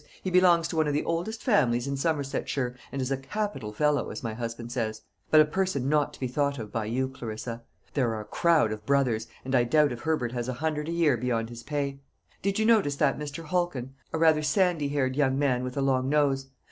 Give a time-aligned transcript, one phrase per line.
[0.23, 4.09] He belongs to one of the oldest families in Somersetshire, and is a capital fellow,
[4.09, 7.61] as my husband says; but a person not to be thought of by you, Clarissa.
[7.93, 10.91] There are a crowd of brothers, and I doubt if Herbert has a hundred a
[10.91, 11.99] year beyond his pay.
[12.41, 13.45] Did you notice that Mr.
[13.45, 16.47] Halkin, a rather sandy haired young man with a long nose?